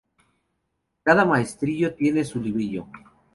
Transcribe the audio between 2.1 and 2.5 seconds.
su